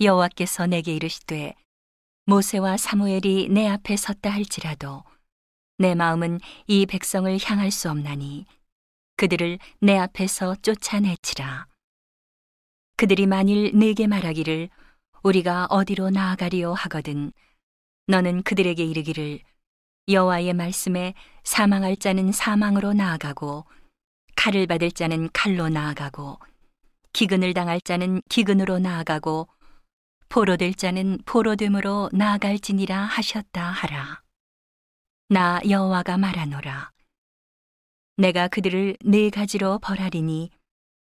여호와께서 0.00 0.66
내게 0.66 0.94
이르시되 0.94 1.54
모세와 2.26 2.76
사무엘이 2.76 3.48
내 3.50 3.66
앞에 3.66 3.96
섰다 3.96 4.30
할지라도 4.30 5.02
내 5.76 5.96
마음은 5.96 6.38
이 6.68 6.86
백성을 6.86 7.36
향할 7.42 7.72
수 7.72 7.90
없나니 7.90 8.46
그들을 9.16 9.58
내 9.80 9.98
앞에서 9.98 10.54
쫓아내치라. 10.62 11.66
그들이 12.96 13.26
만일 13.26 13.72
내게 13.76 14.06
말하기를 14.06 14.68
우리가 15.24 15.66
어디로 15.66 16.10
나아가리요 16.10 16.74
하거든 16.74 17.32
너는 18.06 18.42
그들에게 18.44 18.84
이르기를 18.84 19.40
여호와의 20.08 20.54
말씀에 20.54 21.14
사망할 21.42 21.96
자는 21.96 22.30
사망으로 22.30 22.92
나아가고 22.92 23.64
칼을 24.36 24.68
받을 24.68 24.92
자는 24.92 25.28
칼로 25.32 25.68
나아가고 25.68 26.38
기근을 27.12 27.52
당할 27.52 27.80
자는 27.80 28.22
기근으로 28.28 28.78
나아가고 28.78 29.48
포로될 30.28 30.74
자는 30.74 31.18
포로됨으로 31.24 32.10
나아갈지니라 32.12 32.96
하셨다 32.96 33.62
하라. 33.62 34.22
나 35.28 35.60
여호와가 35.68 36.18
말하노라. 36.18 36.90
내가 38.16 38.48
그들을 38.48 38.96
네 39.04 39.30
가지로 39.30 39.78
벌하리니 39.78 40.50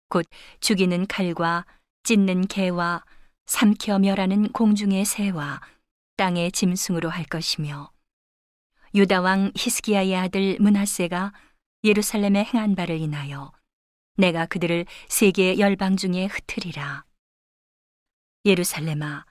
곧 0.09 0.27
죽이는 0.61 1.07
칼과 1.07 1.65
찢는 2.05 2.47
개와 2.47 3.05
삼켜 3.47 3.99
멸하는 3.99 4.53
공중의 4.53 5.05
새와 5.05 5.61
땅의 6.17 6.53
짐승으로 6.53 7.09
할 7.09 7.25
것이며 7.25 7.91
유다 8.95 9.23
왕 9.23 9.51
히스기야의 9.57 10.17
아들 10.17 10.57
문하세가 10.61 11.33
예루살렘에 11.85 12.45
행한 12.45 12.75
바를 12.75 12.99
인하여 13.01 13.53
내가 14.17 14.47
그들을 14.47 14.87
세계 15.09 15.59
열방 15.59 15.97
중에 15.97 16.27
흩으리라. 16.27 17.06
예루살렘아, 18.47 19.27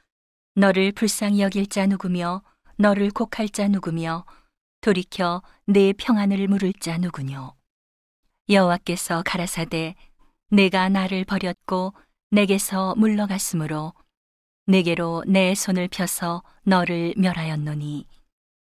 너를 0.55 0.91
불쌍히 0.91 1.39
여길 1.39 1.67
자 1.67 1.87
누구며 1.87 2.43
너를 2.77 3.09
곡할 3.11 3.47
자 3.47 3.69
누구며 3.69 4.25
돌이켜 4.81 5.41
내 5.65 5.93
평안을 5.93 6.49
물을 6.49 6.73
자 6.73 6.97
누구뇨. 6.97 7.55
여호와께서 8.49 9.23
가라사대 9.25 9.95
내가 10.49 10.89
나를 10.89 11.23
버렸고 11.23 11.93
내게서 12.31 12.95
물러갔으므로 12.97 13.93
내게로 14.65 15.23
내 15.27 15.55
손을 15.55 15.87
펴서 15.87 16.43
너를 16.63 17.13
멸하였노니 17.15 18.05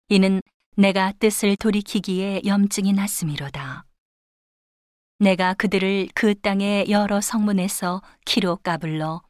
이는 0.09 0.41
내가 0.77 1.11
뜻을 1.13 1.55
돌이키기에 1.55 2.41
염증이 2.45 2.93
났음이로다. 2.93 3.85
내가 5.17 5.55
그들을 5.55 6.09
그 6.13 6.39
땅의 6.39 6.91
여러 6.91 7.19
성문에서 7.19 8.03
키로 8.25 8.57
까불러 8.57 9.23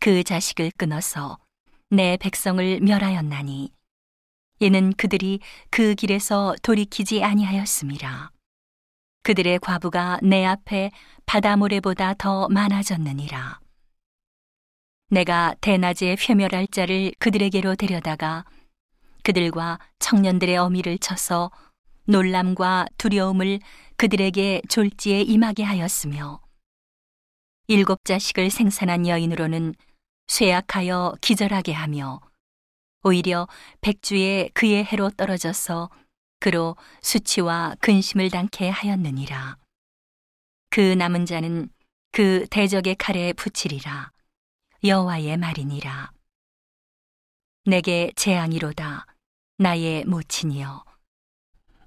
그 0.00 0.24
자식을 0.24 0.72
끊어서 0.78 1.38
내 1.90 2.16
백성을 2.16 2.80
멸하였나니 2.80 3.70
이는 4.60 4.94
그들이 4.94 5.40
그 5.68 5.94
길에서 5.94 6.54
돌이키지 6.62 7.22
아니하였음이라. 7.22 8.30
그들의 9.22 9.58
과부가 9.58 10.18
내 10.22 10.46
앞에 10.46 10.90
바다 11.26 11.56
모래보다 11.56 12.14
더 12.14 12.48
많아졌느니라. 12.48 13.60
내가 15.10 15.54
대낮에 15.60 16.16
회멸할 16.18 16.66
자를 16.68 17.12
그들에게로 17.18 17.74
데려다가 17.74 18.46
그들과 19.22 19.78
청년들의 19.98 20.56
어미를 20.56 20.96
쳐서 20.96 21.50
놀람과 22.04 22.86
두려움을 22.96 23.60
그들에게 23.98 24.62
졸지에 24.66 25.20
임하게 25.20 25.62
하였으며 25.62 26.40
일곱 27.66 28.02
자식을 28.04 28.48
생산한 28.48 29.06
여인으로는 29.06 29.74
쇠약하여 30.30 31.16
기절하게 31.20 31.72
하며 31.72 32.20
오히려 33.02 33.48
백주에 33.80 34.50
그의 34.54 34.84
해로 34.84 35.10
떨어져서 35.10 35.90
그로 36.38 36.76
수치와 37.02 37.74
근심을 37.80 38.30
당케 38.30 38.68
하였느니라. 38.68 39.56
그 40.70 40.80
남은 40.80 41.26
자는 41.26 41.68
그 42.12 42.46
대적의 42.48 42.94
칼에 42.94 43.32
붙이리라. 43.32 44.12
여호와의 44.84 45.36
말이니라. 45.36 46.12
내게 47.64 48.12
재앙이로다. 48.14 49.06
나의 49.58 50.04
모친이여. 50.04 50.84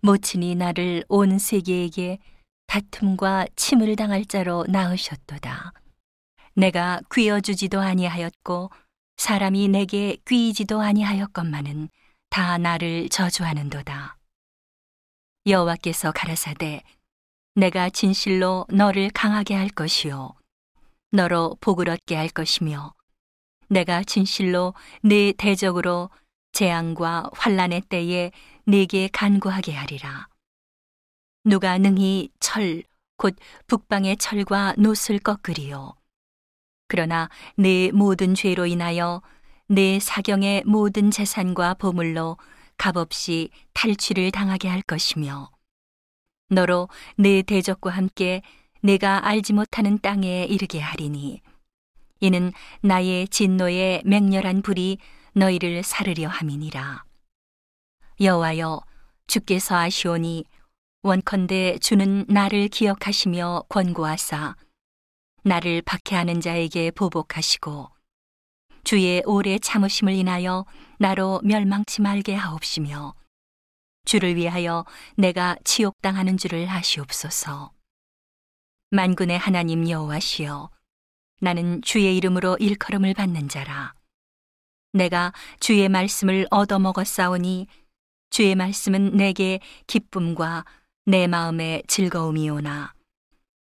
모친이 0.01 0.55
나를 0.55 1.05
온 1.07 1.39
세계에게 1.39 2.19
다툼과 2.67 3.47
침을 3.55 3.95
당할 3.95 4.25
자로 4.25 4.65
낳으셨도다. 4.67 5.71
내가 6.55 7.01
귀어주지도 7.11 7.79
아니하였고 7.79 8.69
사람이 9.17 9.67
내게 9.69 10.17
귀이지도 10.27 10.81
아니하였건만은 10.81 11.89
다 12.29 12.57
나를 12.57 13.09
저주하는도다. 13.09 14.17
여호와께서 15.45 16.11
가라사대 16.11 16.83
내가 17.55 17.89
진실로 17.89 18.65
너를 18.69 19.09
강하게 19.13 19.55
할 19.55 19.69
것이요 19.69 20.33
너로 21.11 21.57
복을 21.61 21.89
얻게 21.89 22.15
할 22.15 22.29
것이며 22.29 22.93
내가 23.69 24.03
진실로 24.03 24.73
네 25.01 25.33
대적으로 25.33 26.09
재앙과 26.53 27.29
환란의 27.33 27.81
때에 27.89 28.31
네게 28.65 29.09
간구하게 29.11 29.73
하리라. 29.73 30.27
누가 31.43 31.77
능히 31.77 32.29
철, 32.39 32.83
곧 33.17 33.35
북방의 33.67 34.17
철과 34.17 34.73
노을 34.77 35.19
꺾으리요. 35.19 35.93
그러나 36.93 37.27
내 37.55 37.89
모든 37.91 38.35
죄로 38.35 38.67
인하여 38.67 39.23
내 39.65 39.97
사경의 39.99 40.61
모든 40.67 41.09
재산과 41.09 41.73
보물로 41.73 42.37
값없이 42.77 43.49
탈취를 43.73 44.29
당하게 44.29 44.67
할 44.67 44.83
것이며 44.83 45.49
너로 46.49 46.89
내 47.17 47.41
대적과 47.41 47.89
함께 47.89 48.43
내가 48.83 49.25
알지 49.25 49.53
못하는 49.53 49.97
땅에 49.97 50.43
이르게 50.43 50.79
하리니 50.79 51.41
이는 52.19 52.53
나의 52.81 53.27
진노의 53.27 54.03
맹렬한 54.05 54.61
불이 54.61 54.99
너희를 55.33 55.81
사르려 55.81 56.27
함이니라. 56.27 57.05
여호와여 58.21 58.81
주께서 59.25 59.77
아시오니 59.77 60.45
원컨대 61.01 61.79
주는 61.79 62.23
나를 62.27 62.67
기억하시며 62.67 63.63
권고하사 63.67 64.55
나를 65.45 65.81
박해하는 65.81 66.39
자에게 66.39 66.91
보복하시고 66.91 67.89
주의 68.83 69.21
오래 69.25 69.59
참으심을 69.59 70.13
인하여 70.13 70.65
나로 70.99 71.41
멸망치 71.43 72.01
말게 72.01 72.33
하옵시며 72.33 73.13
주를 74.05 74.35
위하여 74.35 74.85
내가 75.15 75.55
치욕당하는 75.63 76.37
줄을 76.37 76.67
아시옵소서. 76.69 77.71
만군의 78.91 79.37
하나님 79.37 79.89
여호와시여 79.89 80.69
나는 81.41 81.81
주의 81.81 82.15
이름으로 82.17 82.57
일컬음을 82.57 83.13
받는 83.13 83.49
자라. 83.49 83.93
내가 84.93 85.33
주의 85.59 85.89
말씀을 85.89 86.47
얻어먹었사오니 86.51 87.67
주의 88.29 88.55
말씀은 88.55 89.17
내게 89.17 89.59
기쁨과 89.87 90.65
내 91.05 91.27
마음에 91.27 91.81
즐거움이오나 91.87 92.93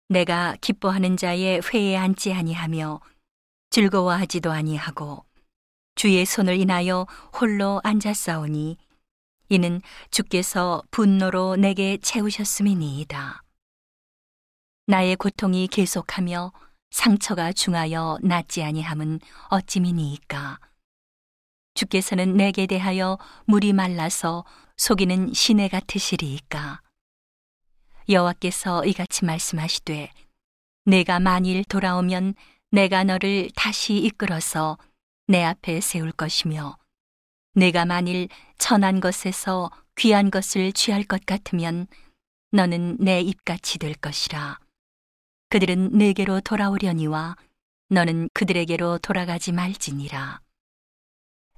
내가 0.07 0.55
기뻐하는 0.61 1.17
자의 1.17 1.61
회에 1.61 1.97
앉지 1.97 2.33
아니하며 2.33 2.99
즐거워하지도 3.71 4.51
아니하고 4.51 5.25
주의 5.95 6.25
손을 6.25 6.59
인하여 6.59 7.07
홀로 7.33 7.81
앉았사오니 7.83 8.77
이는 9.49 9.81
주께서 10.11 10.83
분노로 10.91 11.55
내게 11.55 11.97
채우셨음이니이다. 11.97 13.41
나의 14.87 15.15
고통이 15.15 15.67
계속하며 15.67 16.51
상처가 16.91 17.51
중하여 17.51 18.19
낫지 18.21 18.63
아니함은 18.63 19.19
어찌미니이까. 19.49 20.59
주께서는 21.73 22.37
내게 22.37 22.67
대하여 22.67 23.17
물이 23.45 23.73
말라서 23.73 24.45
속이는 24.77 25.33
시내 25.33 25.67
같으시리이까. 25.67 26.84
여호와께서 28.09 28.85
이같이 28.85 29.25
말씀하시되 29.25 30.11
내가 30.85 31.19
만일 31.19 31.63
돌아오면 31.63 32.35
내가 32.71 33.03
너를 33.03 33.49
다시 33.55 33.95
이끌어서 33.97 34.77
내 35.27 35.43
앞에 35.43 35.81
세울 35.81 36.11
것이며 36.11 36.77
내가 37.53 37.85
만일 37.85 38.27
천한 38.57 38.99
것에서 38.99 39.71
귀한 39.95 40.29
것을 40.29 40.73
취할 40.73 41.03
것 41.03 41.25
같으면 41.25 41.87
너는 42.51 42.97
내 42.99 43.21
입같이 43.21 43.79
될 43.79 43.93
것이라. 43.93 44.59
그들은 45.49 45.91
내게로 45.93 46.41
돌아오려니와 46.41 47.37
너는 47.89 48.29
그들에게로 48.33 48.99
돌아가지 48.99 49.51
말지니라. 49.51 50.41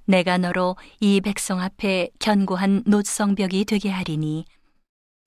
내가 0.06 0.38
너로 0.38 0.76
이 1.00 1.20
백성 1.20 1.60
앞에 1.60 2.10
견고한 2.18 2.84
노성벽이 2.86 3.64
되게 3.64 3.90
하리니 3.90 4.46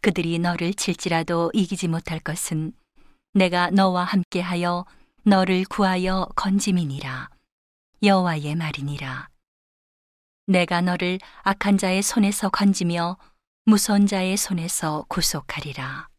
그들이 0.01 0.39
너를 0.39 0.73
칠지라도 0.73 1.51
이기지 1.53 1.87
못할 1.87 2.19
것은 2.19 2.73
내가 3.33 3.69
너와 3.69 4.03
함께하여 4.03 4.85
너를 5.23 5.63
구하여 5.65 6.27
건짐이니라. 6.35 7.29
여호와의 8.01 8.55
말이니라. 8.55 9.29
내가 10.47 10.81
너를 10.81 11.19
악한 11.43 11.77
자의 11.77 12.01
손에서 12.01 12.49
건지며 12.49 13.17
무서운 13.65 14.07
자의 14.07 14.37
손에서 14.37 15.05
구속하리라. 15.07 16.10